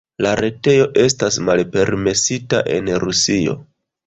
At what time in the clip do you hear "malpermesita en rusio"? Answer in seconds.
1.49-3.57